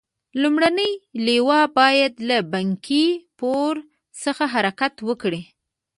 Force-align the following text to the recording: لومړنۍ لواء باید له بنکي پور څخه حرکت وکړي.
لومړنۍ 0.41 0.91
لواء 1.25 1.65
باید 1.77 2.13
له 2.29 2.37
بنکي 2.53 3.07
پور 3.39 3.73
څخه 4.23 4.43
حرکت 4.53 4.93
وکړي. 5.07 5.41